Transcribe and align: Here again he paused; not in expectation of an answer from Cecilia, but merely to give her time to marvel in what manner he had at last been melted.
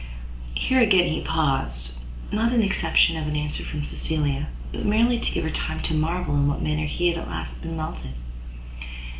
Here 0.55 0.79
again 0.79 1.13
he 1.13 1.21
paused; 1.21 1.99
not 2.31 2.51
in 2.51 2.63
expectation 2.63 3.17
of 3.17 3.27
an 3.27 3.35
answer 3.35 3.63
from 3.63 3.85
Cecilia, 3.85 4.47
but 4.71 4.83
merely 4.83 5.19
to 5.19 5.31
give 5.31 5.43
her 5.43 5.51
time 5.51 5.79
to 5.83 5.93
marvel 5.93 6.33
in 6.33 6.47
what 6.47 6.59
manner 6.59 6.87
he 6.87 7.09
had 7.09 7.19
at 7.19 7.29
last 7.29 7.61
been 7.61 7.77
melted. 7.77 8.15